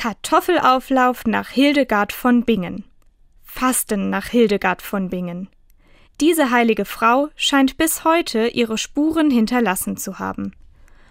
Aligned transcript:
Kartoffelauflauf 0.00 1.26
nach 1.26 1.50
Hildegard 1.50 2.14
von 2.14 2.46
Bingen. 2.46 2.84
Fasten 3.42 4.08
nach 4.08 4.28
Hildegard 4.28 4.80
von 4.80 5.10
Bingen. 5.10 5.50
Diese 6.22 6.50
heilige 6.50 6.86
Frau 6.86 7.28
scheint 7.36 7.76
bis 7.76 8.02
heute 8.02 8.46
ihre 8.46 8.78
Spuren 8.78 9.30
hinterlassen 9.30 9.98
zu 9.98 10.18
haben. 10.18 10.56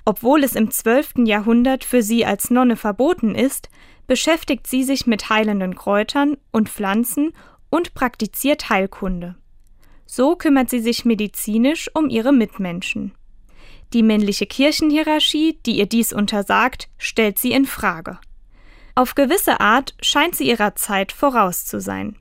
Obwohl 0.06 0.44
es 0.44 0.56
im 0.56 0.72
12. 0.72 1.28
Jahrhundert 1.28 1.84
für 1.84 2.02
sie 2.02 2.26
als 2.26 2.50
Nonne 2.50 2.76
verboten 2.76 3.36
ist, 3.36 3.70
beschäftigt 4.08 4.66
sie 4.66 4.84
sich 4.84 5.06
mit 5.06 5.30
heilenden 5.30 5.76
Kräutern 5.76 6.38
und 6.52 6.68
Pflanzen 6.68 7.34
und 7.70 7.94
praktiziert 7.94 8.72
Heilkunde. 8.72 9.36
So 10.08 10.36
kümmert 10.36 10.72
sie 10.72 10.80
sich 10.80 11.06
medizinisch 11.06 11.92
um 11.94 12.10
ihre 12.10 12.34
Mitmenschen. 12.34 13.14
Die 13.94 14.02
männliche 14.02 14.48
Kirchenhierarchie, 14.48 15.60
die 15.64 15.78
ihr 15.78 15.86
dies 15.86 16.12
untersagt, 16.12 16.90
stellt 16.98 17.38
sie 17.38 17.52
in 17.52 17.68
Frage. 17.68 18.18
Auf 19.00 19.16
gewisse 19.16 19.62
Art 19.62 19.94
scheint 20.02 20.36
sie 20.36 20.50
ihrer 20.50 20.76
Zeit 20.76 21.14
voraus 21.14 21.66
zu 21.66 21.80
sein. 21.80 22.18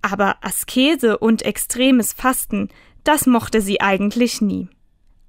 Aber 0.00 0.36
Askese 0.42 1.18
und 1.18 1.42
extremes 1.42 2.12
Fasten, 2.12 2.68
das 3.02 3.26
mochte 3.26 3.60
sie 3.60 3.80
eigentlich 3.80 4.40
nie. 4.40 4.68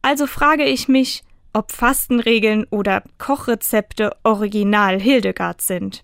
Also 0.04 0.28
frage 0.28 0.66
ich 0.66 0.88
mich, 0.88 1.24
ob 1.54 1.72
Fastenregeln 1.72 2.68
oder 2.70 3.02
Kochrezepte 3.18 4.16
original 4.22 5.02
Hildegard 5.02 5.60
sind. 5.60 6.04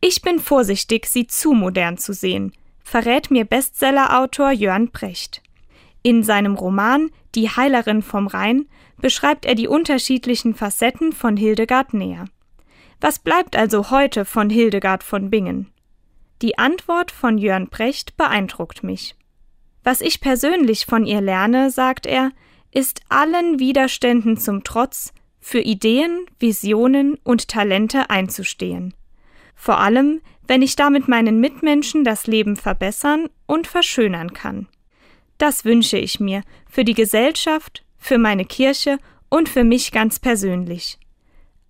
Ich 0.00 0.20
bin 0.20 0.40
vorsichtig, 0.40 1.06
sie 1.06 1.28
zu 1.28 1.52
modern 1.52 1.96
zu 1.96 2.12
sehen, 2.12 2.50
verrät 2.82 3.30
mir 3.30 3.44
Bestsellerautor 3.44 4.50
Jörn 4.50 4.90
Brecht. 4.90 5.42
In 6.02 6.24
seinem 6.24 6.56
Roman 6.56 7.12
Die 7.36 7.50
Heilerin 7.50 8.02
vom 8.02 8.26
Rhein 8.26 8.66
beschreibt 8.96 9.44
er 9.44 9.54
die 9.54 9.68
unterschiedlichen 9.68 10.56
Facetten 10.56 11.12
von 11.12 11.36
Hildegard 11.36 11.94
näher. 11.94 12.24
Was 13.00 13.18
bleibt 13.18 13.56
also 13.56 13.90
heute 13.90 14.24
von 14.24 14.48
Hildegard 14.48 15.02
von 15.02 15.28
Bingen? 15.28 15.70
Die 16.42 16.58
Antwort 16.58 17.10
von 17.10 17.38
Jörn 17.38 17.68
Brecht 17.68 18.16
beeindruckt 18.16 18.82
mich. 18.82 19.14
Was 19.84 20.00
ich 20.00 20.20
persönlich 20.20 20.86
von 20.86 21.04
ihr 21.04 21.20
lerne, 21.20 21.70
sagt 21.70 22.06
er, 22.06 22.32
ist 22.72 23.00
allen 23.08 23.58
Widerständen 23.58 24.36
zum 24.36 24.64
Trotz 24.64 25.12
für 25.40 25.60
Ideen, 25.60 26.26
Visionen 26.38 27.18
und 27.22 27.48
Talente 27.48 28.10
einzustehen. 28.10 28.94
Vor 29.54 29.78
allem, 29.78 30.20
wenn 30.46 30.62
ich 30.62 30.74
damit 30.76 31.06
meinen 31.06 31.40
Mitmenschen 31.40 32.02
das 32.02 32.26
Leben 32.26 32.56
verbessern 32.56 33.28
und 33.46 33.66
verschönern 33.66 34.32
kann. 34.32 34.68
Das 35.38 35.64
wünsche 35.64 35.98
ich 35.98 36.18
mir 36.18 36.42
für 36.68 36.84
die 36.84 36.94
Gesellschaft, 36.94 37.84
für 37.98 38.18
meine 38.18 38.44
Kirche 38.44 38.98
und 39.28 39.48
für 39.48 39.64
mich 39.64 39.92
ganz 39.92 40.18
persönlich. 40.18 40.98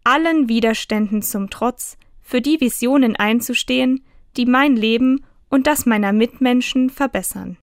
Allen 0.07 0.49
Widerständen 0.49 1.21
zum 1.21 1.51
Trotz 1.51 1.99
für 2.23 2.41
die 2.41 2.61
Visionen 2.61 3.17
einzustehen, 3.17 4.05
die 4.37 4.47
mein 4.47 4.77
Leben 4.77 5.25
und 5.48 5.67
das 5.67 5.85
meiner 5.85 6.13
Mitmenschen 6.13 6.91
verbessern. 6.91 7.55